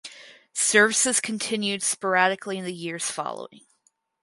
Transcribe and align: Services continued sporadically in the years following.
Services 0.53 1.19
continued 1.19 1.83
sporadically 1.83 2.57
in 2.57 2.65
the 2.65 2.73
years 2.73 3.11
following. 3.11 3.61